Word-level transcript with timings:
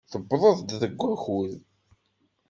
Tewwḍeḍ-d 0.11 0.69
deg 0.81 0.93
wakud. 0.99 1.53